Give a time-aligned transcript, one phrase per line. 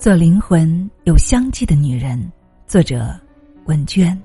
[0.00, 2.18] 做灵魂有香气的女人，
[2.66, 3.14] 作者
[3.66, 4.18] 文娟。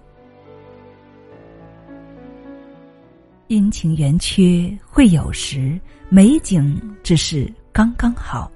[3.47, 5.77] 阴晴圆缺会有时，
[6.07, 8.49] 美景只是刚刚好。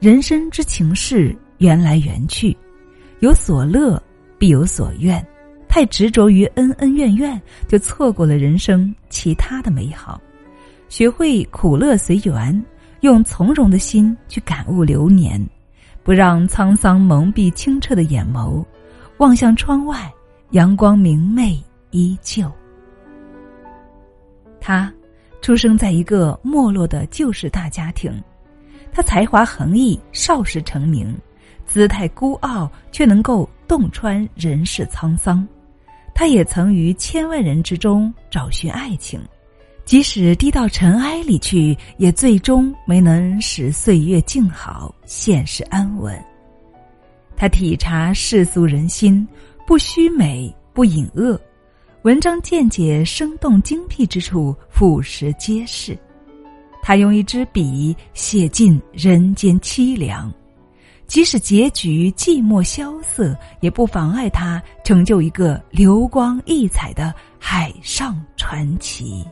[0.00, 2.56] 人生之情事，缘来缘去，
[3.20, 4.02] 有所乐
[4.38, 5.22] 必有所怨。
[5.68, 7.38] 太执着于恩恩怨怨，
[7.68, 10.18] 就错过了人生其他的美好。
[10.88, 12.64] 学会苦乐随缘，
[13.02, 15.38] 用从容的心去感悟流年，
[16.02, 18.64] 不让沧桑蒙蔽清澈的眼眸。
[19.18, 20.12] 望向窗外，
[20.50, 22.50] 阳光明媚依旧。
[24.60, 24.92] 他
[25.40, 28.12] 出生在一个没落的旧式大家庭，
[28.92, 31.16] 他才华横溢，少时成名，
[31.64, 35.46] 姿态孤傲，却能够洞穿人世沧桑。
[36.14, 39.20] 他也曾于千万人之中找寻爱情，
[39.92, 46.18] 即使低到尘埃里去，也最终没能使岁月静好，现实安稳。
[47.36, 49.28] 他体察世俗人心，
[49.66, 51.38] 不虚美，不隐恶，
[52.04, 55.94] 文章见解生动精辟之处，俯拾皆是。
[56.82, 60.32] 他用一支笔写尽人间凄凉。
[61.06, 69.22] 即使结局寂寞萧瑟，也不妨碍他成就一个流光溢彩的海上传奇。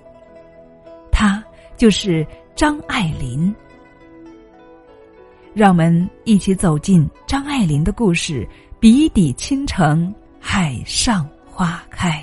[1.81, 3.55] 就是张爱玲。
[5.55, 8.47] 让我们一起走进张爱玲的故事：
[8.78, 12.23] 笔底倾城，海上花开。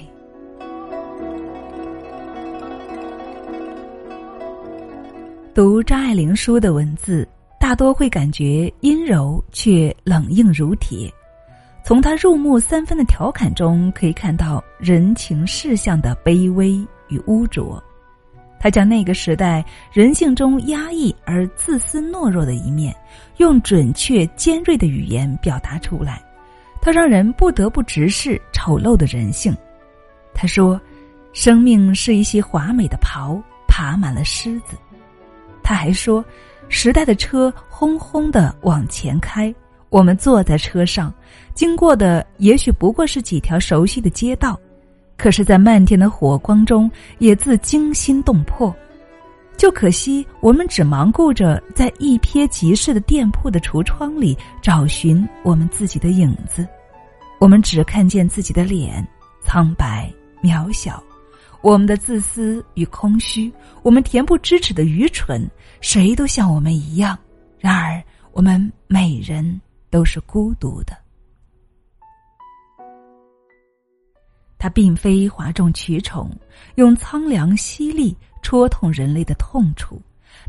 [5.55, 7.28] 读张爱玲书的文字。
[7.59, 11.11] 大多会感觉阴柔却冷硬如铁，
[11.83, 16.73] 从他入木三分的调侃中可以看到人情世相的卑微
[17.09, 17.83] 与污浊。
[18.59, 22.95] 他将那个时代人性中压抑而自私懦弱的一面，
[23.38, 26.22] 用准确尖锐的语言表达出来，
[26.81, 29.56] 他让人不得不直视丑陋的人性。
[30.34, 30.79] 他说
[31.34, 34.78] ：“生命是一袭华美的袍，爬满了虱子。”
[35.63, 36.24] 他还说。
[36.69, 39.56] 时代的车轰轰的往前开，
[39.88, 41.13] 我们坐在车上，
[41.53, 44.59] 经过的也许不过是几条熟悉的街道，
[45.17, 48.73] 可是，在漫天的火光中，也自惊心动魄。
[49.57, 56.67] 就可惜，我们只忙顾着在一瞥即逝的店铺的橱窗里找寻我们自己的影子，
[57.39, 59.06] 我们只看见自己的脸，
[59.41, 60.07] 苍白
[60.44, 61.03] 渺小。
[61.61, 63.51] 我们的自私与空虚，
[63.81, 65.50] 我们恬不知耻的愚蠢，
[65.81, 67.17] 谁都像我们一样。
[67.59, 68.01] 然而，
[68.31, 70.95] 我们每人都是孤独的。
[74.59, 76.31] 他并非哗众取宠，
[76.75, 80.01] 用苍凉犀利戳痛人类的痛处。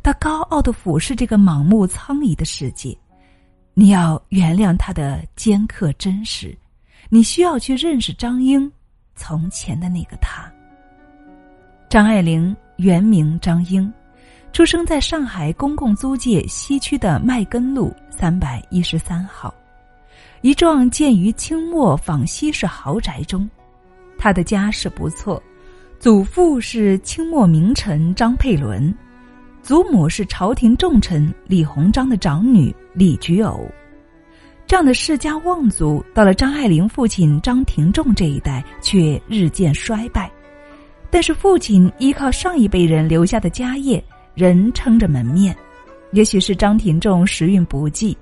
[0.03, 2.97] 他高傲的俯视这个盲目苍夷的世界。
[3.75, 6.57] 你要原谅他的尖刻真实，
[7.09, 8.71] 你需要去认识张英，
[9.15, 10.51] 从前的那个他。
[11.89, 13.93] 张爱玲原名张英，
[14.53, 19.55] 出生在上海公共租界西区的麦根路三百一十三号，
[20.41, 23.49] 一幢建于清末仿西式豪宅中。
[24.19, 25.43] 他的家世不错，
[25.99, 28.93] 祖父是清末名臣张佩纶，
[29.63, 33.67] 祖母是朝廷重臣李鸿章的长女李菊藕。
[34.67, 40.31] 这样的世家望族，到了张爱玲父亲张廷仲这一代，却日渐衰败。
[41.11, 44.03] 但是父亲依靠上一辈人留下的家业，
[44.35, 45.57] 仍撑着门面。
[46.13, 48.17] 也许是张廷仲时运不济，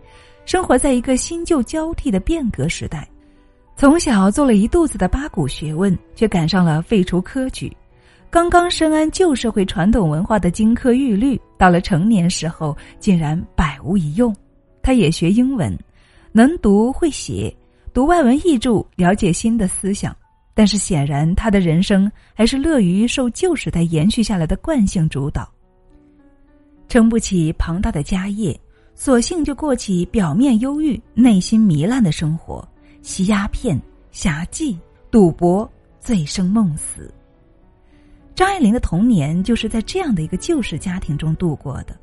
[0.44, 3.08] 生活在一个新旧交替的变革时代，
[3.76, 7.70] 从小做了一肚子的八股学问，却赶上了废除科举。
[8.30, 14.34] 刚刚深谙旧社会传统文化的金科玉律，到了成年时候竟然百无一用。
[14.82, 15.78] 他也学英文，
[16.32, 17.54] 能读会写，
[17.92, 20.16] 读外文译著，了解新的思想。
[20.54, 25.46] 但是显然，他的人生还是乐于受旧时代延续下来的惯性主导，
[26.88, 28.58] 撑不起庞大的家业，
[28.94, 32.66] 索性就过起表面忧郁、内心糜烂的生活，
[33.06, 33.80] 吸鸦片、
[34.10, 34.76] 侠妓、
[35.12, 35.70] 赌博，
[36.00, 37.08] 醉生梦死。
[38.34, 41.96] 张爱玲的童年就是在这样的一个旧式家庭中度过的，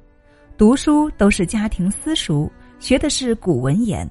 [0.57, 4.09] 读书都是家庭私塾，学的是古文言。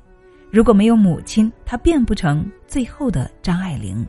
[0.50, 4.06] 如果没有母亲，她变不成最后的张爱玲。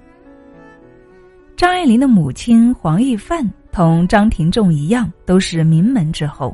[1.56, 6.54] 张爱玲的母亲黄玉范同张廷仲一样，都是名门之后，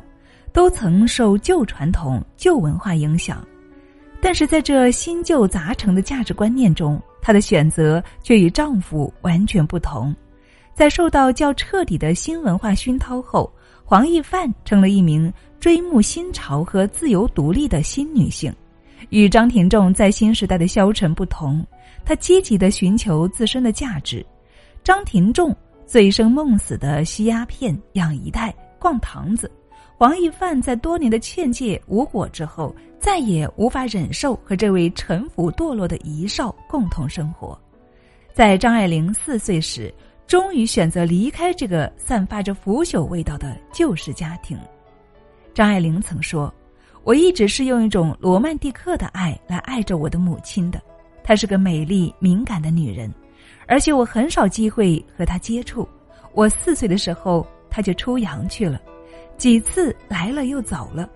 [0.52, 3.44] 都曾受旧传统、旧文化影响，
[4.22, 10.14] 但是在这新旧杂成的价值观念中，她的选择却与丈夫完全不同。
[10.74, 13.50] 在受到较彻底的新文化熏陶后，
[13.84, 18.54] 黄玉范成了一名追慕新潮和自由独立的新女性，
[19.08, 21.66] 与张廷仲在新时代的消沉不同，
[22.04, 24.24] 他积极的寻求自身的价值。
[24.84, 25.54] 张廷仲
[25.86, 29.50] 醉生梦死的吸鸦片、养姨太、逛堂子。
[30.00, 37.60] 黄一范在多年的劝诫无果之后，再也无法忍受和这位沉浮堕落的遗少共同生活。
[38.32, 39.92] 在张爱玲四岁时，
[40.26, 44.58] 终于选择离开这个散发着腐朽味道的旧式家庭。
[45.52, 46.50] 张爱玲曾说
[47.04, 50.80] ：“我一直是用一种罗曼蒂克的爱来爱着我的母亲的。
[51.22, 53.12] 她是个美丽敏感的女人，
[53.66, 55.86] 而且我很少机会和她接触。
[56.32, 58.80] 我四岁的时候，她就出洋去了，
[59.40, 61.08] 几次来了又走了。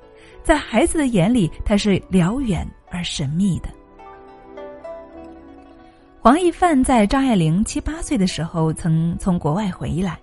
[0.42, 3.68] 在孩子的眼里，他是辽远而神秘的。”
[6.22, 10.18] 黄一范在张爱玲七八岁的时候曾从国外回来，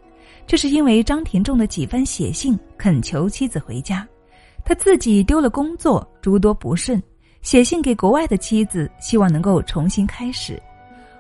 [0.48, 4.07] 这是因为张廷仲的几番写信恳求妻子回家，
[4.65, 7.01] 他自己丢了工作，诸多不顺，
[7.44, 10.59] 写信给国外的妻子，希望能够重新开始。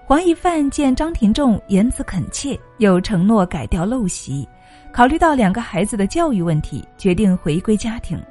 [0.03, 4.49] 黄一范见张廷仲言辞恳切，又承诺改掉陋习，
[4.93, 8.21] 考虑到两个孩子的教育问题，决定回归家庭。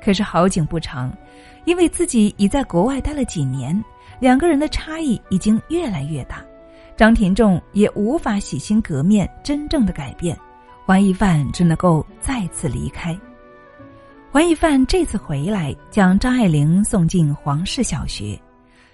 [0.00, 1.12] 可是好景不长，
[1.64, 3.82] 因为自己已在国外待了几年。
[4.20, 6.42] 两个人的差异已经越来越大，
[6.96, 10.38] 张廷仲也无法洗心革面，真正的改变，
[10.86, 13.18] 黄一范只能够再次离开。
[14.30, 18.38] 黄一范这次回来，将张爱玲送进黄氏小学，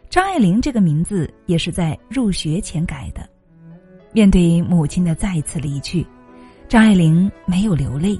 [0.08, 3.28] 张爱玲这个名字也是在入学前改的。
[4.12, 6.04] 面对母亲的再次离去，
[6.70, 8.16] 张爱玲没有流泪，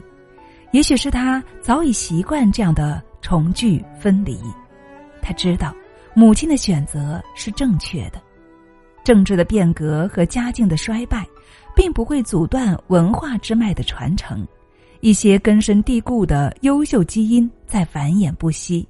[0.73, 4.37] 也许是她早已习惯这样的重聚分离，
[5.23, 5.73] 她知道。
[6.15, 8.21] 母亲的选择是正确的，
[9.05, 11.25] 政治的变革和家境的衰败，
[11.77, 14.45] 并不会阻断文化之脉的传承。
[14.99, 18.85] 一些根深蒂固的优秀基因在繁衍不息，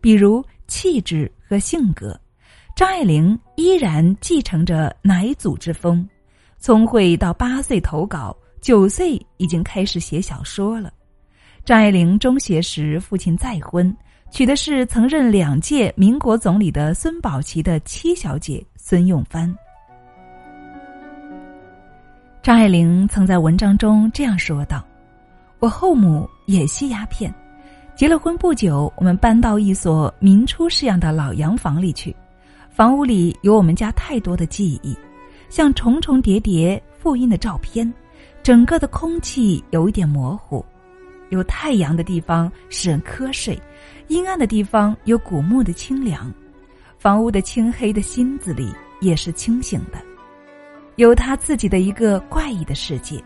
[0.00, 2.20] 比如气质和性格。
[2.74, 6.04] 张爱玲依然继承着乃祖之风，
[6.58, 10.90] 从会到八岁投稿，九岁已经开始写小说了。
[11.66, 13.94] 张爱玲中学时，父亲再婚。
[14.30, 19.54] 娶的是曾任两届民国总理的孙宝琦的七小姐孙用帆。
[22.42, 24.82] 张爱玲曾在文章中这样说道
[25.60, 27.32] ：“我后母也吸鸦片，
[27.94, 32.16] 结了婚不久，我们搬到一所明初式样的老洋房里去。
[32.70, 34.96] 房屋里有我们家太多的记忆，
[35.50, 37.92] 像重重叠叠复印的照片，
[38.44, 40.64] 整个的空气有一点模糊。
[41.30, 43.60] 有太阳的地方使人瞌睡。”
[44.08, 46.30] 阴暗的地方有古木的清凉，
[46.98, 48.70] 房屋的青黑的心子里
[49.00, 49.98] 也是清醒的，
[50.96, 53.18] 有他自己的一个怪异的世界，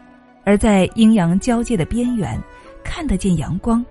[0.45, 2.41] 而在阴阳交界的边缘，
[2.85, 3.85] 看得见阳光，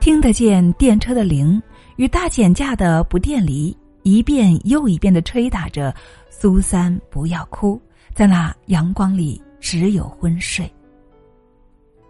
[0.00, 1.62] 听得见电车的铃
[1.94, 5.94] 与大减价的不电离，一遍又一遍的吹打着
[6.28, 7.80] “苏三不要哭”，
[8.12, 10.70] 在那阳光里只有昏睡。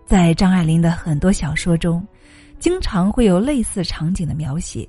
[0.04, 2.04] 在张爱玲的很多小说中。
[2.58, 4.88] 经常会有类似场景的描写，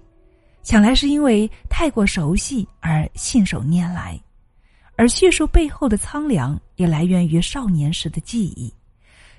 [0.61, 4.21] 想来是因为太过熟悉而信手拈来，
[4.95, 8.71] 而叙述背后的苍凉也来源于少年时的记忆。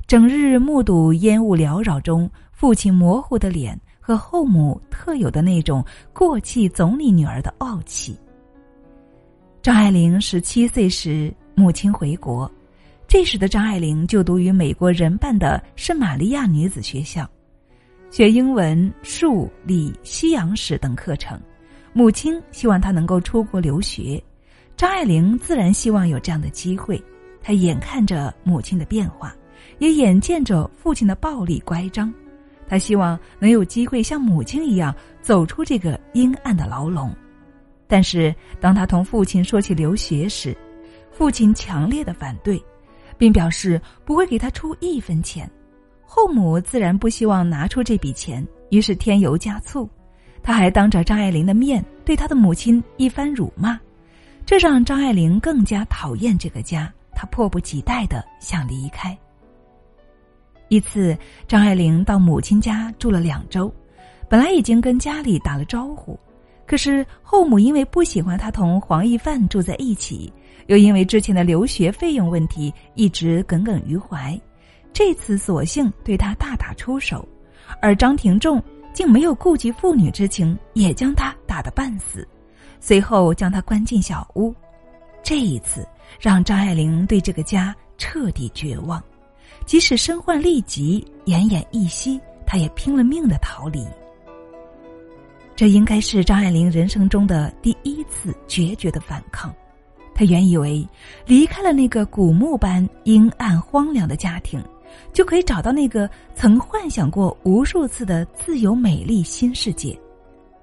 [0.09, 8.19] 整日目睹烟雾缭绕中父亲模糊的脸和后母特有的那种过气总理女儿的傲气。
[9.63, 12.51] 张爱玲十七岁时，母亲回国，
[13.15, 17.31] 这时的张爱玲就读于美国人办的圣玛利亚女子学校。
[18.11, 21.41] 学英文、数、理、西洋史等课程，
[21.93, 24.21] 母亲希望她能够出国留学，
[24.77, 27.01] 张爱玲自然希望有这样的机会。
[27.41, 29.33] 她眼看着母亲的变化，
[29.79, 32.13] 也眼见着父亲的暴力乖张，
[32.67, 34.93] 她希望能有机会像母亲一样
[35.23, 37.15] 走出这个阴暗的牢笼。
[37.87, 40.53] 但是，当他同父亲说起留学时，
[41.13, 42.61] 父亲强烈的反对，
[43.19, 45.51] 并表示不会给他出一分钱。
[46.05, 49.89] 后母自然不希望拿出这笔钱，于是添油加醋。
[50.43, 53.81] 他还当着张爱玲的面对他的母亲一番辱骂，
[54.45, 56.93] 这让张爱玲更加讨厌这个家。
[57.17, 59.17] 她迫不及待的想离开。
[60.69, 61.17] 一次，
[61.47, 63.73] 张爱玲到母亲家住了两周，
[64.29, 66.19] 本来已经跟家里打了招呼，
[66.67, 70.33] 可是后母因为不喜欢她同黄一范住在一起，
[70.67, 74.39] 又因为之前的留学费用问题一直耿耿于怀。
[74.93, 77.27] 这次索性对他大打出手，
[77.81, 82.27] 而张廷仲竟没有顾及父女之情，也将他打得半死，
[82.81, 84.55] 随后将他关进小屋。
[85.23, 85.87] 这一次
[86.21, 89.03] 让张爱玲对这个家彻底绝望，
[89.67, 93.85] 即使身患痢疾、奄奄一息，她也拼了命的逃离。
[95.57, 99.53] 这应该是张爱玲人生中的第一次决绝的反抗。
[100.15, 100.87] 他原以为
[101.27, 104.63] 离开了那个古墓般阴暗荒凉的家庭，
[105.13, 109.99] 就可以找到那个曾幻想过无数次的自由美丽新世界。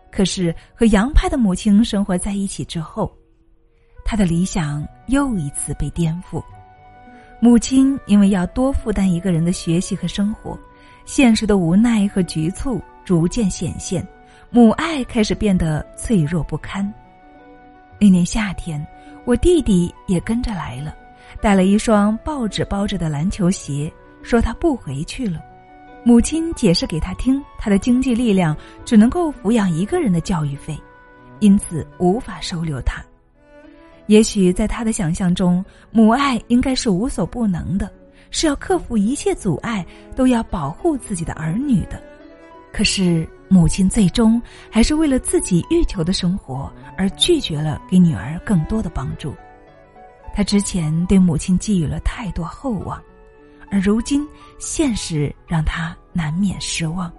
[0.10, 3.12] 可是和杨派的母亲生活在一起之后，
[4.05, 6.43] 他的理想又一次被颠覆。
[7.39, 10.58] 母亲因为要多负担一个人的学习和生活，
[11.05, 14.05] 现实的无奈和局促逐渐显现。
[14.50, 16.93] 母爱开始变得脆弱不堪。
[17.98, 18.86] 那年夏天，
[19.24, 20.96] 我弟弟也跟着来了，
[21.40, 23.92] 带了一双报纸包着的篮球鞋，
[24.24, 25.40] 说他不回去了。
[26.04, 30.75] 母亲解释给他听，他的经济力量只能够抚养一个人的教育费，
[31.40, 33.04] 因此无法收留他。
[34.08, 37.90] 也许在他的想象中，母爱应该是无所不能的，
[38.32, 39.86] 是要克服一切阻碍，
[40.16, 42.01] 都要保护自己的儿女的。
[42.74, 43.28] 可是。
[43.54, 49.36] 母亲最终还是为了自己欲求的生活而拒绝了给女儿更多的帮助。
[50.34, 53.04] 他之前对母亲寄予了太多厚望，
[53.70, 54.25] 而如今
[54.58, 57.12] 现实让他难免失望。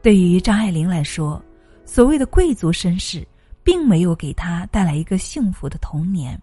[0.00, 1.44] 对于张爱玲来说，
[1.84, 3.22] 所谓的贵族身世
[3.62, 6.40] 并没有给她带来一个幸福的童年，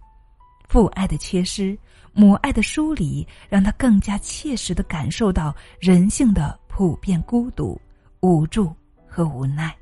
[0.69, 1.75] 父爱的缺失、
[2.13, 7.79] 母爱的疏离，让她更加切实的感受到人性的普遍孤独。
[8.23, 8.71] 无助
[9.07, 9.75] 和无奈，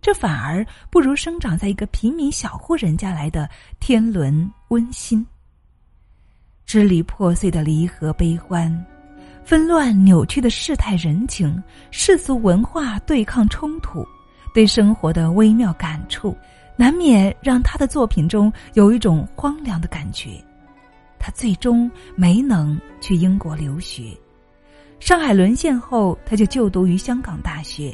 [0.00, 5.24] 这反而不如生长在一个平民小户人家来的天伦温馨。
[6.66, 8.84] 支离破碎的离合悲欢，
[9.44, 14.04] 纷乱扭曲的世态人情，世俗文化对抗冲突，
[14.52, 16.36] 对生活的微妙感触，
[16.76, 20.30] 难免让他的作品中有一种荒凉的感觉。
[21.16, 24.18] 他最终没能去英国留学。
[25.02, 27.92] 上海沦陷后，他就就读于香港大学，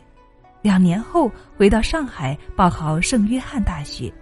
[0.60, 4.12] 两年后回到上海报考圣约翰大学，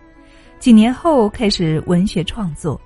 [0.60, 2.80] 几年后开始文学创作，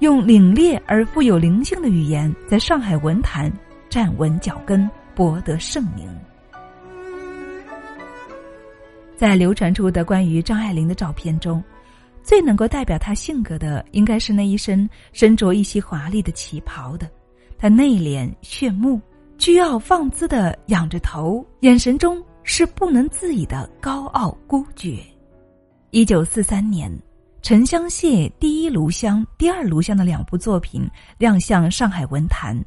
[0.00, 3.48] 用凛冽而富有灵性的语言在上海文坛
[3.88, 6.12] 站稳脚跟，博得盛名。
[9.16, 11.62] 在流传出的关于张爱玲的照片中，
[12.24, 17.08] 最能够代表她性格的，应该是那一身身着一袭华丽的旗袍的，
[17.56, 19.00] 她内敛炫目。
[19.44, 24.96] 倨傲放姿的仰着头，眼神中是不能自已的高傲孤绝。
[25.90, 26.90] 一九四三年，
[27.42, 32.58] 《沉香屑》第一炉香、第二炉香的两部作品亮相上海文坛。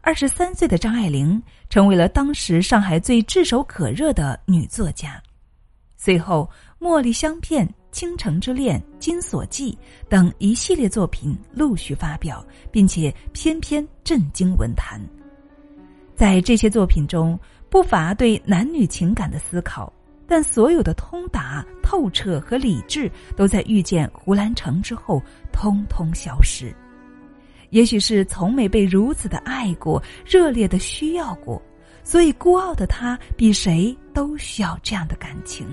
[0.00, 1.40] 二十三岁的张爱玲
[1.70, 5.22] 成为了当时上海最炙手可热的女作家。
[5.96, 6.50] 随后，
[6.84, 9.70] 《茉莉香片》《倾城之恋》《金锁记》
[10.08, 15.00] 等一系列作品陆续发表，并且偏偏震惊文坛。
[16.16, 19.92] 在这些作品中，不乏对男女情感的思考，
[20.26, 26.74] 但所有的通达、透彻和理智，都在遇见胡兰成之后通通消失。
[27.68, 31.60] 也许是从没被如此的爱过、热烈的需要过，
[32.02, 35.66] 所以孤傲的他比谁都需要这样的感情。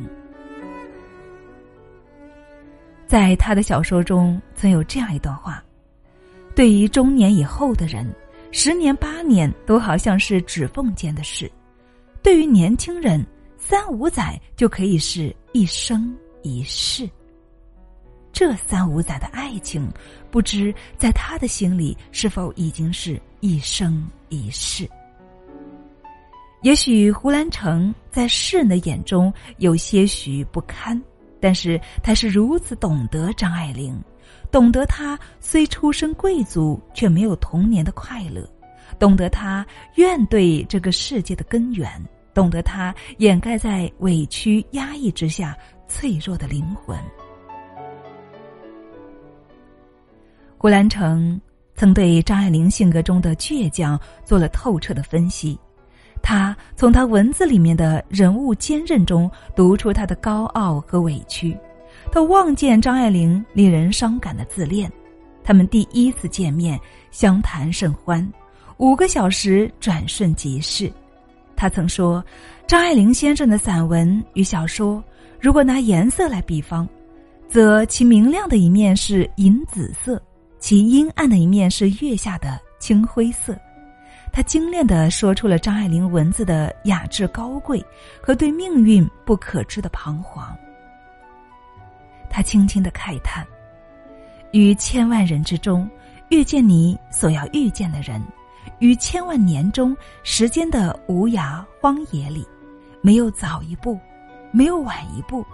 [3.07, 5.63] 在他的小说中，曾有这样一段话：
[6.53, 8.13] 对于中年以后的人。
[8.55, 11.51] 十年八年都好像是指缝间的事，
[12.21, 13.25] 对于年轻人，
[13.57, 17.09] 三五载就可以是一生一世。
[18.31, 19.91] 这三五载的爱情，
[20.29, 24.87] 不知在他的心里是否已经是一生一世？
[26.61, 31.01] 也许胡兰成在世人的眼中有些许不堪，
[31.39, 33.99] 但是他是如此懂得张爱玲。
[34.51, 38.43] 懂得他虽出身贵族，却没有童年的快乐；
[38.99, 39.65] 懂得他
[39.95, 41.89] 怨对这个世界的根源；
[42.33, 46.97] 懂得他掩盖在委屈压抑之下脆弱的灵魂。
[50.57, 51.39] 胡兰成
[51.75, 55.59] 曾对张爱玲性格中的倔强做了透彻的分析，
[56.21, 61.57] 他从他文字里面的人物坚韧中读出他的高傲和委屈。
[62.13, 64.87] 他望见张爱玲令人伤感的自恋，
[65.43, 66.79] 他们第一次见面，
[67.09, 68.31] 相谈甚欢，
[68.77, 70.93] 五个小时转瞬即逝。
[71.55, 72.23] 他曾说，
[72.67, 75.03] 张爱玲先生的散文与小说，
[75.39, 76.87] 如果拿颜色来比方，
[77.47, 80.21] 则其明亮的一面是银紫色，
[80.59, 83.57] 其阴暗的一面是月下的青灰色。
[84.31, 87.83] 他精炼地说出了张爱玲文字的雅致高贵
[88.21, 90.55] 和对命运不可知的彷徨。
[92.33, 93.45] 他轻轻的慨叹
[94.53, 95.87] ：“于千万人之中，
[96.29, 98.19] 遇见你所要遇见的人；
[98.79, 102.43] 于千万年中，时间的无涯荒野里，
[103.03, 103.99] 没有早一步，
[104.51, 105.45] 没有晚一步，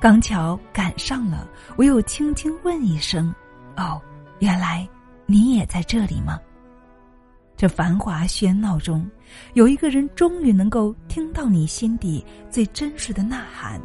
[0.00, 3.32] 刚巧赶上了，唯有轻轻问一声
[3.78, 4.02] ：“哦，
[4.40, 4.86] 原来
[5.26, 6.40] 你也在这里吗？”
[7.56, 9.08] 这繁华喧闹中，
[9.54, 13.80] 有一个人终于能够听到你心底最真实的呐喊，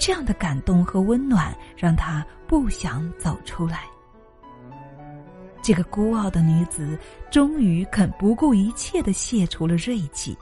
[0.00, 3.84] 这样的感动和温暖让他不想走出来。
[5.62, 6.98] 这个孤傲的女子
[7.30, 10.36] 终于肯不顾一切的卸除了锐气，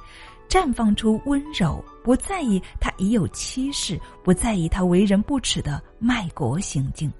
[0.48, 7.12] 绽放出温柔，不在意他已有妻室，不在意他为人不耻的卖国行径。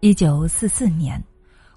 [0.00, 1.20] 一九四四年。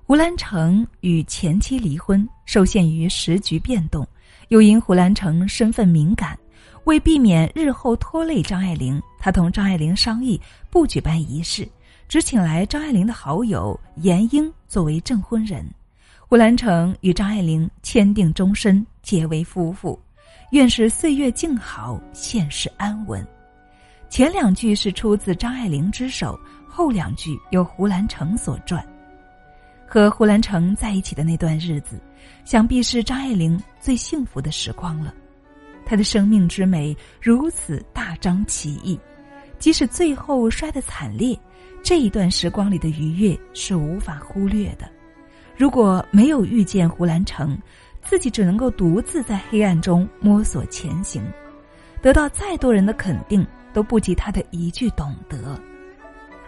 [0.09, 4.07] 胡兰成与前妻离婚，受限于时局变动，
[4.47, 6.39] 又因胡兰成身份敏感，
[6.87, 10.39] 为避免日后拖累张爱玲，他同张爱玲商议
[10.69, 11.67] 不举办仪式，
[12.07, 15.69] 只请来张爱玲的好友严英作为证婚人。
[16.17, 19.99] 胡兰成与张爱玲签订终身，结为夫妇，
[20.51, 23.25] 愿是岁月静好，现世安稳。
[24.07, 28.81] 前两句是出自张爱玲之手，后两句由胡兰成所撰。
[29.85, 31.99] 和胡兰成在一起的那段日子，
[32.45, 35.13] 想必是张爱玲最幸福的时光了。
[35.87, 38.99] 他的生命之美如此大张旗异，
[39.57, 41.39] 即使最后摔得惨烈，
[41.81, 44.89] 这一段时光里的愉悦是无法忽略的。
[45.55, 47.57] 如果没有遇见胡兰成，
[48.01, 51.23] 自己只能够独自在黑暗中摸索前行，
[52.01, 55.57] 得到再多人的肯定，都不及他的一句懂得。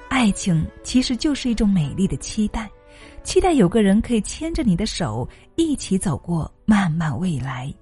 [0.10, 2.70] 爱情其实就是一种美丽的期待。
[3.24, 7.74] 期待有个人可以牵着你的手一起走过漫漫未来。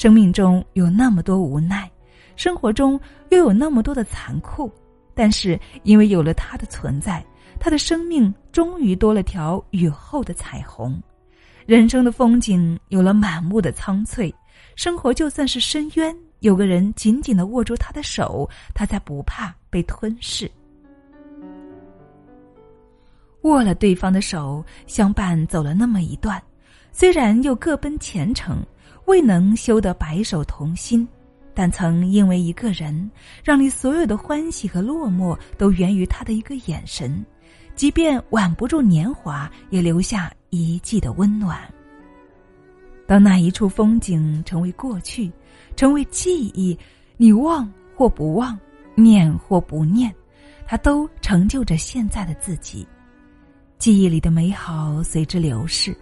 [0.00, 1.86] 生命中有那么多无奈，
[2.34, 4.72] 生活中又有那么多的残酷，
[5.14, 7.22] 但是因为有了他的存在，
[7.58, 10.98] 他的生命终于多了条雨后的彩虹。
[11.66, 14.34] 人生的风景有了满目的苍翠，
[14.74, 20.50] 生活就算是深渊，有个人紧紧的握住他的手，他才不怕被吞噬。
[23.42, 26.42] 握了对方的手，相伴走了那么一段，
[26.90, 28.64] 虽然又各奔前程，
[29.10, 31.06] 未能修得白首同心，
[31.52, 33.10] 但曾因为一个人，
[33.42, 37.26] 让你所有的欢喜和落寞都源于他的一个眼神，
[37.74, 41.58] 即便挽不住年华，也留下一季的温暖。
[43.04, 45.28] 当那一处风景成为过去，
[45.74, 46.78] 成为记忆，
[47.16, 48.56] 你忘或不忘，
[48.94, 50.14] 念或不念，
[50.68, 52.86] 它都成就着现在的自己。
[53.76, 55.92] 记忆里的美好随之流逝，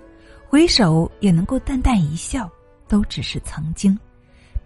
[0.46, 2.46] 回首也能够淡淡一笑，
[2.88, 3.96] 都只是曾经。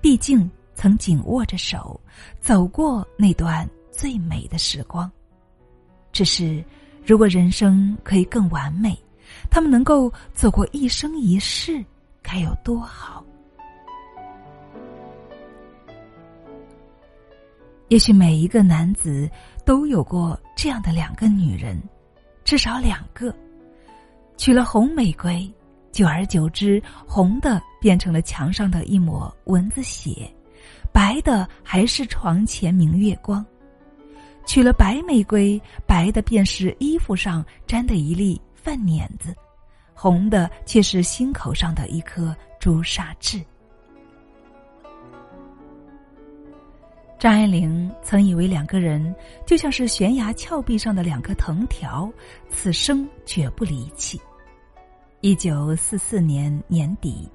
[0.01, 2.01] 毕竟曾紧握着手，
[2.41, 5.11] 走过那段最美的时光。
[6.13, 6.65] 只是，
[7.05, 8.99] 如果人生可以更完美，
[9.51, 11.85] 他们能够走过一生一世，
[12.23, 13.25] 该有多好？
[17.89, 19.31] 也许每一个男子
[19.67, 21.81] 都有过这样的两个女人。
[22.45, 23.35] 至少两个，
[24.37, 25.49] 娶了红玫瑰，
[25.92, 30.28] 久而久之，红的变成了墙上的一抹蚊子血，
[30.90, 33.44] 白的还是床前明月光；
[34.46, 39.35] 娶了白玫瑰，白的便是衣服上沾的一粒饭碾子，
[39.92, 43.38] 红的却是心口上的一颗朱砂痣。
[47.18, 49.14] 张爱玲曾以为两个人
[49.46, 52.11] 就像是悬崖峭壁上的两颗藤条，
[52.48, 54.18] 此生绝不离弃。
[55.23, 57.31] 一九四四年年底，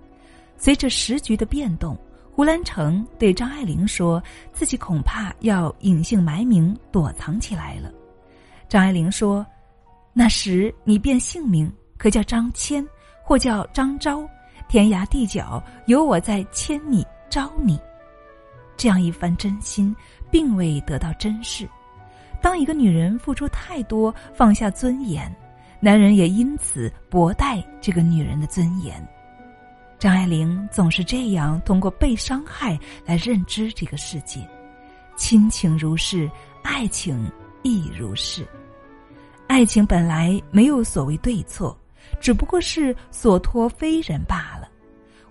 [0.57, 1.97] 随着时局的变动，
[2.35, 4.21] 胡兰成对张爱玲说
[4.51, 7.89] 自己恐怕要隐姓埋名躲藏起来了。
[8.67, 9.45] 张爱玲说
[10.11, 12.85] ：“那时你变姓名，可叫张谦，
[13.23, 14.27] 或叫张昭，
[14.67, 17.79] 天涯地角有我在牵你招你。”
[18.75, 19.95] 这样一番真心，
[20.29, 21.65] 并未得到珍视。
[22.41, 25.33] 当一个女人付出太多，放下尊严，
[25.79, 29.05] 男人也因此薄待这个女人的尊严。
[29.99, 34.47] 张爱玲总是这样通过被伤害来认知这个世界。
[35.15, 36.29] 亲情如是，
[36.61, 37.31] 爱情
[37.63, 38.45] 亦如是。
[39.47, 41.75] 爱情本来没有所谓对错，
[42.19, 44.69] 只不过是所托非人罢了。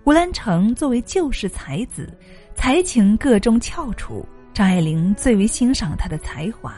[0.03, 2.13] 胡兰成作为旧式才子。
[2.57, 6.75] 才情各中翘楚，张爱玲最为欣赏他的才华。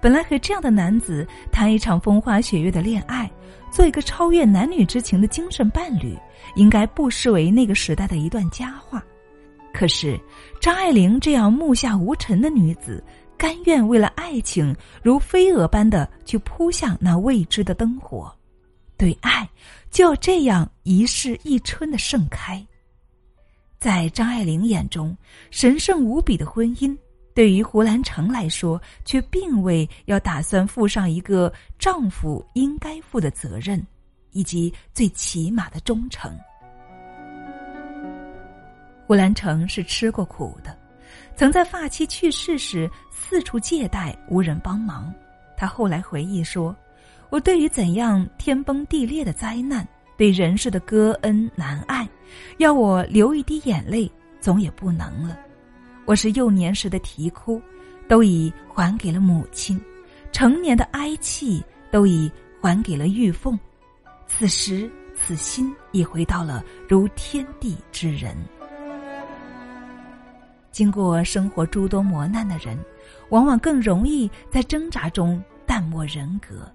[0.00, 3.30] 本来和这样的男子谈一场风花雪月的恋爱，
[3.70, 6.16] 做一个超越男女之情的精神伴侣，
[6.54, 9.02] 应该不失为那个时代的一段佳话。
[9.72, 10.18] 可是，
[10.60, 13.02] 张爱玲这样目下无尘的女子，
[13.36, 18.32] 甘愿为了爱情如飞蛾般的去扑向那未知的灯火，
[18.96, 19.48] 对爱
[19.90, 22.64] 就要这样一世一春的盛开。
[23.78, 25.16] 在张爱玲眼中，
[25.50, 26.96] 神圣无比的婚姻，
[27.38, 33.80] 对于胡兰成来说，却并未要打算负上一个丈夫应该负的责任，
[34.32, 36.36] 以及最起码的忠诚。
[39.06, 40.76] 胡兰成是吃过苦的，
[41.36, 45.14] 曾在发妻去世时四处借贷，无人帮忙。
[45.56, 46.74] 他后来回忆说
[47.30, 52.04] ：“我对于怎样天崩地裂的灾难，对人世的割恩难爱，
[52.56, 55.38] 要我流一滴眼泪，总也不能了。”
[56.08, 57.60] 我是幼年时的啼哭，
[58.08, 59.78] 都已还给了母亲；
[60.32, 63.58] 成年的哀泣，都已还给了玉凤。
[64.26, 68.34] 此时此心已回到了如天地之人。
[70.70, 72.78] 经过生活诸多磨难的人，
[73.28, 76.72] 往往更容易在挣扎中淡漠人格。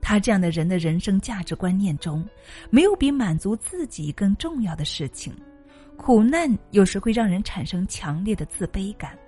[0.00, 2.24] 他这样的人的人生价值观念中，
[2.70, 5.34] 没有比满足自己更重要的事情。
[5.96, 9.18] 苦难有时会让人产生强烈的自卑感，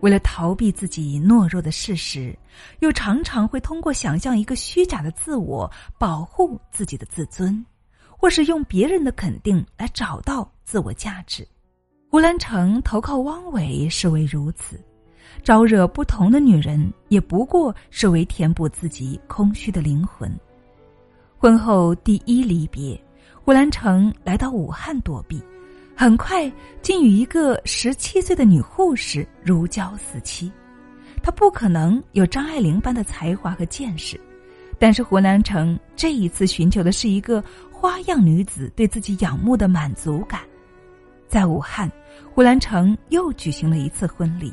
[0.00, 2.36] 为了逃避自己懦弱的事实，
[2.80, 7.64] 又常常会通过想象一个虚假的自我保护自己的自尊，
[8.08, 11.46] 或是用别人的肯定来找到自我价值。
[12.10, 14.80] 胡兰成投靠汪伟是为如此，
[15.42, 20.32] 招惹不同的女人也不过是为填补自己空虚的灵魂。
[21.38, 23.00] 婚后第一离别，
[23.44, 25.40] 胡兰成来到武汉躲避。
[25.96, 26.50] 很快，
[26.82, 30.50] 竟与一个十七岁的女护士如胶似漆。
[31.22, 34.20] 他不可能有张爱玲般的才华和见识，
[34.78, 40.40] 但是胡兰成这一次寻求的是一个花样女子对自己仰慕的满足感。
[41.28, 41.90] 在武汉，
[42.34, 44.52] 胡兰成又举行了一次婚礼，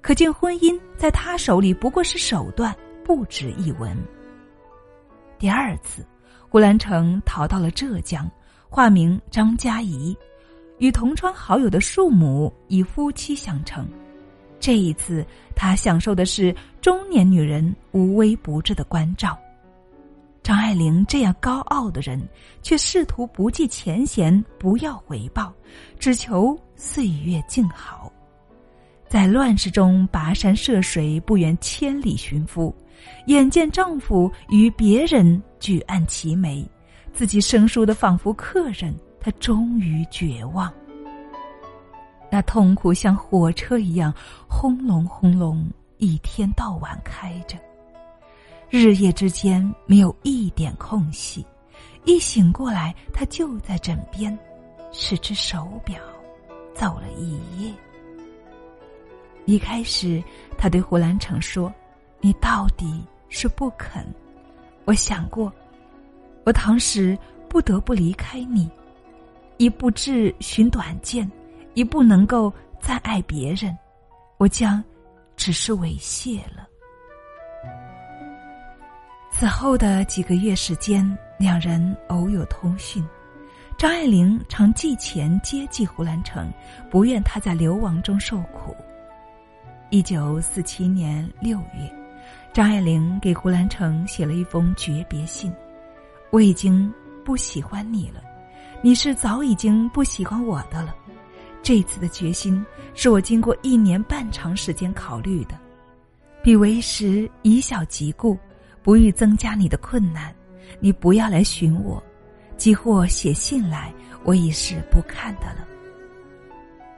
[0.00, 3.96] 可见婚姻在他手里不过是手段，不值一文。
[5.38, 6.04] 第二次，
[6.48, 8.28] 胡兰成逃到了浙江，
[8.68, 10.16] 化名张嘉怡。
[10.80, 13.86] 与同窗好友的庶母以夫妻相称，
[14.58, 19.38] 这一次他享受的是中年女人无微不至的关照。
[20.42, 22.18] 张爱玲这样高傲的人，
[22.62, 25.52] 却试图不计前嫌，不要回报，
[25.98, 28.10] 只求岁月静好。
[29.06, 32.74] 在乱世中跋山涉水，不远千里寻夫，
[33.26, 36.66] 眼见丈夫与别人举案齐眉，
[37.12, 38.94] 自己生疏的仿佛客人。
[39.20, 40.72] 他终于绝望，
[42.30, 44.12] 那痛苦像火车一样
[44.48, 47.58] 轰隆轰隆，一天到晚开着，
[48.70, 51.44] 日夜之间没有一点空隙。
[52.06, 54.36] 一醒过来，他就在枕边，
[54.90, 56.00] 是只手表，
[56.74, 57.70] 走了一夜。
[59.44, 60.22] 一开始，
[60.56, 61.70] 他对胡兰成说
[62.22, 64.02] ：“你到底是不肯。
[64.86, 65.52] 我想过，
[66.44, 67.18] 我当时
[67.50, 68.70] 不得不离开你。”
[69.60, 71.30] 一不至寻短见，
[71.74, 73.76] 一不能够再爱别人，
[74.38, 74.82] 我将
[75.36, 76.66] 只是猥亵了。
[79.30, 81.06] 此后的几个月时间，
[81.38, 83.06] 两人偶有通讯。
[83.76, 86.50] 张爱玲常寄钱接济胡兰成，
[86.90, 88.74] 不愿他在流亡中受苦。
[89.90, 91.94] 一九四七年六月，
[92.50, 95.52] 张爱玲给胡兰成写了一封诀别信
[96.32, 96.90] ：“我已经
[97.26, 98.22] 不喜欢你了。”
[98.82, 100.94] 你是早已经不喜欢我的了，
[101.62, 102.64] 这次的决心
[102.94, 105.58] 是我经过一年半长时间考虑的。
[106.42, 108.38] 彼为时以小及故，
[108.82, 110.34] 不欲增加你的困难，
[110.78, 112.02] 你不要来寻我，
[112.56, 113.92] 即或写信来，
[114.24, 115.68] 我已是不看的了。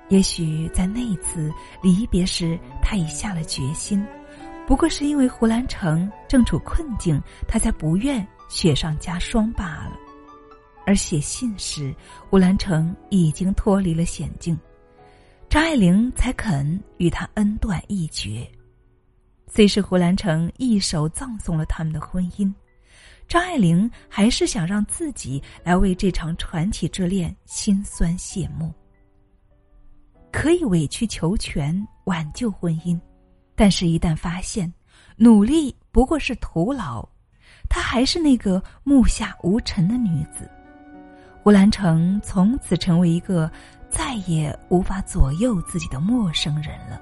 [0.09, 4.07] 也许在那一次离别时，他已下了决心，
[4.69, 9.99] 不过是因为胡兰成正处困境，他才不愿雪上加霜罢了。
[10.85, 11.95] 而写信时，
[12.29, 14.59] 胡兰成已经脱离了险境，
[15.49, 18.47] 张爱玲才肯与他恩断义绝。
[19.47, 22.53] 虽是胡兰成一手葬送了他们的婚姻，
[23.29, 28.73] 张爱玲还是想让自己来为这场传奇之恋心酸谢幕。
[30.33, 32.99] 可以委曲求全挽救婚姻，
[33.55, 34.73] 但是，一旦发现
[35.17, 37.07] 努力不过是徒劳，
[37.69, 40.51] 她还是那个目下无尘的女子。
[41.43, 43.51] 胡兰成从此成为一个
[43.91, 47.01] 再也无法左右自己的陌生人了。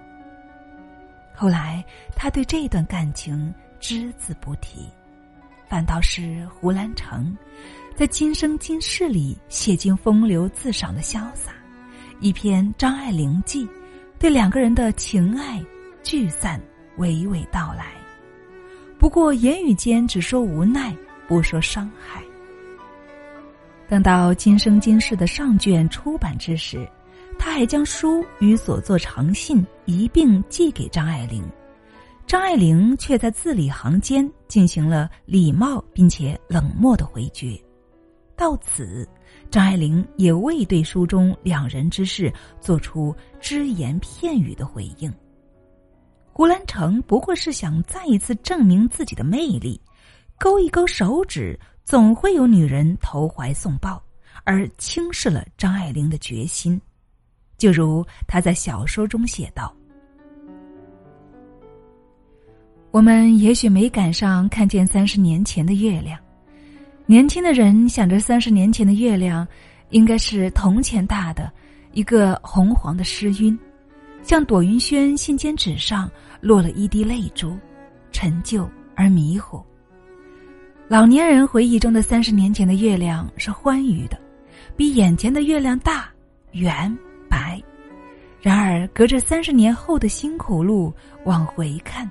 [1.34, 1.84] 后来，
[2.16, 4.88] 他对这段感情只字不提，
[5.68, 7.36] 反倒是胡兰成
[7.94, 11.52] 在《今生今世》里写尽风流自赏的潇洒，
[12.18, 13.66] 一篇《张爱玲记》，
[14.18, 15.62] 对两个人的情爱
[16.02, 16.58] 聚散
[16.96, 17.92] 娓娓道来。
[18.98, 20.96] 不过言语间只说无奈，
[21.28, 22.22] 不说伤害。
[23.90, 26.88] 等到《今生今世》的上卷出版之时，
[27.36, 31.42] 他还将书与所作长信一并寄给张爱玲。
[32.24, 37.60] 张爱玲却在字里行间进行了礼貌并且冷漠的回绝。
[38.36, 39.04] 到此，
[39.50, 45.12] 张爱玲也未对书中两人之事做出只言片语的回应。
[46.32, 49.80] 胡兰成不过是想再一次证明自己的魅力，
[50.38, 51.58] 勾一勾手指，
[51.90, 54.00] 总会有女人投怀送抱，
[54.44, 56.80] 而轻视了张爱玲的决心。
[57.58, 59.74] 就如他在小说中写道。
[62.92, 66.16] 我们也许没赶上看见三十年前的月亮，
[67.06, 69.44] 年轻的人想着三十年前的月亮，
[69.88, 71.52] 应该是铜钱大的，
[71.90, 73.58] 一个红黄的湿晕，
[74.22, 76.08] 像朵云轩信笺纸上
[76.40, 77.58] 落了一滴泪珠，
[78.12, 79.60] 陈旧而迷糊。
[80.90, 84.18] 老年人回忆中的三十年前的月亮是欢愉的，
[84.76, 86.10] 比眼前的月亮大、
[86.50, 86.92] 圆、
[87.28, 87.62] 白。
[88.40, 90.92] 然而，隔着三十年后的辛苦路
[91.24, 92.10] 往回看。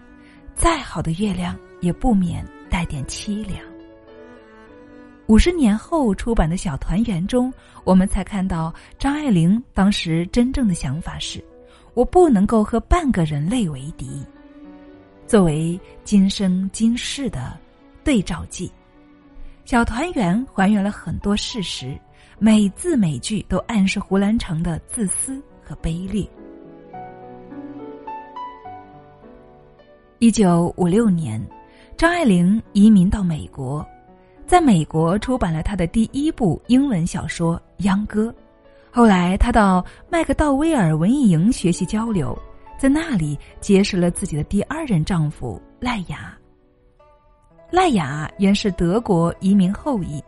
[0.55, 3.59] 再好的月亮也不免带点凄凉。
[5.27, 7.51] 五十年后出版的小团圆中，
[7.83, 11.43] 我们才看到张爱玲当时真正的想法是：
[11.95, 14.25] 我不能够和半个人类为敌。
[15.27, 17.59] 作为今生今世的
[18.03, 18.71] 对照记，
[19.65, 21.97] 小团圆还原了很多事实，
[22.39, 26.27] 每字每句都暗示胡兰成的自私和卑劣。
[30.19, 31.41] 一九五六年，
[31.95, 33.85] 张爱玲移民到美国，
[34.47, 38.25] 在美国出版了她的第一部英文小说《秧歌》。
[38.91, 42.35] 后来，她到麦克道威尔文艺营学习交流，
[42.77, 46.38] 在那里结识了自己的第二任丈夫赖雅。
[47.71, 50.23] 赖雅原是德国移民后裔，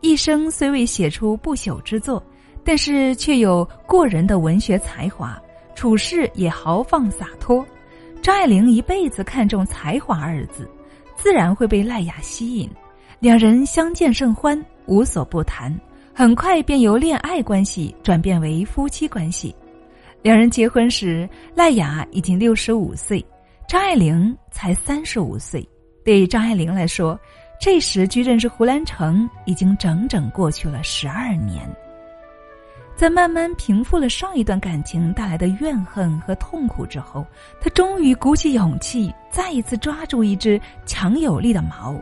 [0.00, 2.22] 一生虽未写出不朽之作，
[2.64, 5.40] 但是却有过人的文学才华，
[5.74, 7.66] 处事也豪放洒脱。
[8.22, 10.70] 张爱玲一辈子看重才华二字，
[11.16, 12.70] 自然会被赖雅吸引。
[13.18, 15.74] 两人相见甚欢，无所不谈，
[16.14, 19.54] 很快便由恋爱关系转变为夫妻关系。
[20.22, 23.24] 两人结婚时，赖雅已经六十五岁，
[23.68, 25.68] 张爱玲才三十五岁。
[26.04, 27.18] 对张爱玲来说，
[27.58, 31.68] 这时距认识胡兰成已经整整过去了十二年。
[32.94, 37.26] 在慢慢平复了上一段感情带来的怨恨和痛苦之后，
[37.60, 42.00] 他终于鼓起勇气，再一次抓住一只强有力的矛，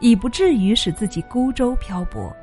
[0.00, 2.34] 以不至于使自己孤舟漂泊。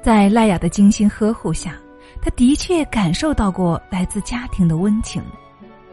[0.00, 1.74] 在赖雅的精心呵护下，
[2.22, 5.22] 他的确感受到过来自家庭的温情。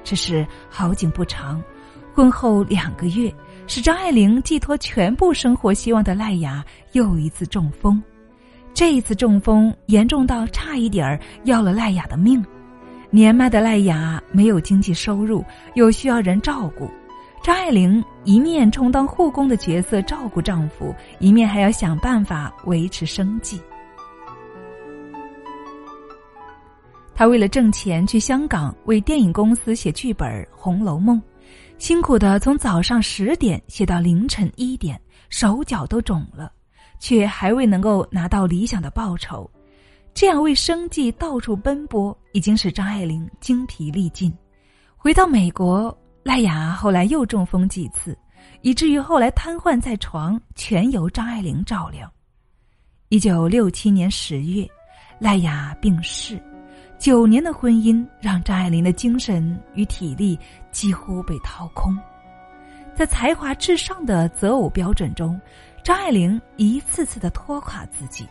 [0.03, 1.61] 只是好景不长，
[2.13, 3.33] 婚后两个月，
[3.67, 8.01] 使张爱玲寄托全部生活希望的赖雅又一次中风。
[8.73, 12.43] 这一次中风严重到差一点儿要了赖雅的命，
[13.09, 16.89] 年迈的赖雅没有经济收入，又需要人照顾，
[17.43, 23.59] 张爱玲一面充当护工的角色照顾丈夫，一面还要想办法维持生计。
[27.13, 31.17] 她为了挣钱去香港为电影公司写剧本《红楼梦》，
[31.77, 36.51] 辛苦的从早上十点写到凌晨一点，手脚都肿了。
[36.99, 39.47] 却还未能够拿到理想的报酬，
[40.15, 44.35] 这样为生计到处奔波，已经使张爱玲精疲力尽。
[44.95, 48.17] 回到美国，赖雅后来又中风几次，
[48.63, 52.11] 以至于后来瘫痪在床，全由张爱玲照料。
[53.09, 54.67] 一九六七年十月，
[55.19, 56.41] 赖雅病逝。
[56.97, 60.37] 九年的婚姻让张爱玲的精神与体力
[60.71, 61.95] 几乎被掏空，
[62.95, 65.39] 在才华至上的择偶标准中。
[65.83, 68.27] 张爱玲一次次的拖垮自己，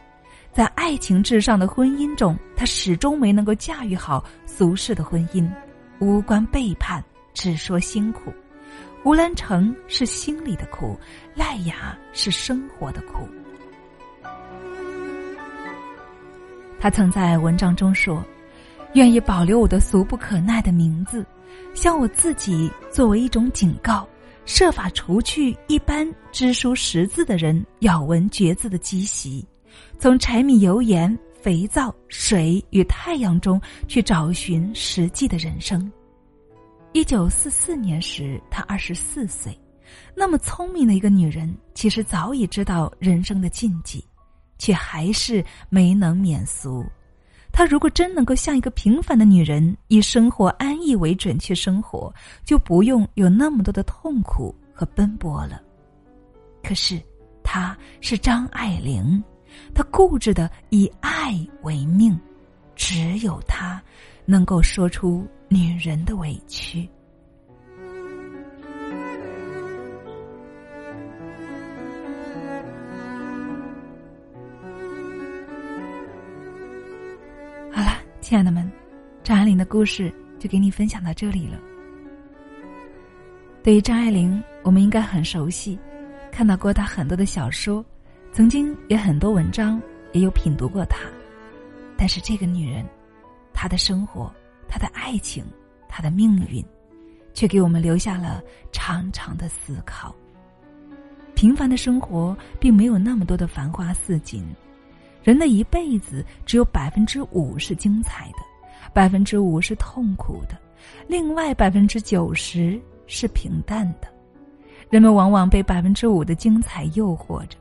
[0.53, 5.49] 在爱情至上的婚姻中，她始终没能够驾驭好俗世的婚姻，
[6.01, 7.03] 无关背叛，
[7.33, 8.33] 只说辛苦。
[9.03, 10.99] 胡兰成是心里的苦，
[11.35, 13.27] 赖雅是生活的苦。
[16.79, 18.23] 他曾在文章中说
[18.97, 21.23] ：“愿意保留我的俗不可耐的名字，
[21.75, 24.09] 向我自己作为一种警告。”
[24.47, 29.45] 设法除去一般知书识字的人咬文嚼字的积习，
[29.99, 35.93] 从柴米油盐、肥皂、水与太阳中去找寻实际的人生。
[36.93, 39.59] 一九四四年时，她二十四岁，
[40.15, 44.03] 那么聪明的一个女人，其实早已知道人生的禁忌，
[44.59, 46.83] 却还是没能免俗。
[47.57, 52.15] 她如果真能够像一个平凡的女人，以生活安逸为准去生活，
[52.45, 55.59] 就不用有那么多的痛苦和奔波了。
[56.63, 57.01] 可是，
[57.43, 59.25] 她是张爱玲，
[59.75, 62.15] 她固执的以爱为命，
[62.75, 63.83] 只有她
[64.27, 66.87] 能够说出女人的委屈。
[78.37, 78.71] 亲爱的们，
[79.25, 81.59] 张爱玲的故事就给你分享到这里了。
[83.63, 85.79] 对于张爱玲，我们应该很熟悉，
[86.31, 87.83] 看到过她很多的小说，
[88.33, 89.81] 曾经也很多文章，
[90.13, 90.99] 也有品读过她。
[91.97, 92.85] 但是这个女人，
[93.55, 94.31] 她的生活、
[94.69, 95.43] 她的爱情、
[95.89, 96.63] 她的命运，
[97.33, 100.15] 却给我们留下了长长的思考。
[101.35, 104.45] 平凡的生活并没有那么多的繁花似锦，
[105.27, 108.39] 人的一辈子只有百分之五是精彩的，
[108.93, 110.57] 百分之五是痛苦的，
[111.09, 112.81] 另外百分之九十。
[113.09, 114.09] 是平淡的，
[114.91, 117.57] 人们往往被百分之五的精彩诱惑着，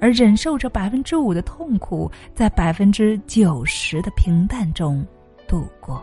[0.00, 5.06] 而忍受着百分之五的痛苦，在百分之九十的平淡中
[5.46, 6.02] 度过。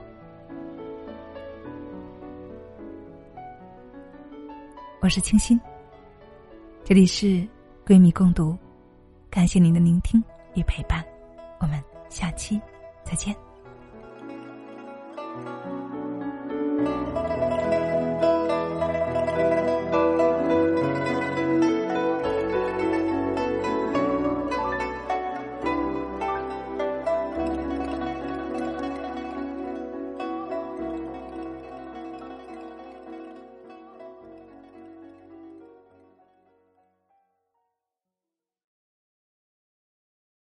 [4.99, 5.60] 我是清新，
[6.84, 7.26] 这里是
[7.84, 8.56] 闺蜜共读，
[9.28, 11.03] 感谢您的聆听与陪伴，
[11.59, 12.61] 我们下期
[13.03, 13.52] 再见。